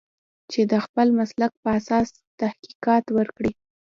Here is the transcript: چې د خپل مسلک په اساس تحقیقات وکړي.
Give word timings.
چې 0.51 0.61
د 0.71 0.73
خپل 0.85 1.07
مسلک 1.19 1.51
په 1.63 1.69
اساس 1.79 2.07
تحقیقات 2.41 3.05
وکړي. 3.17 3.51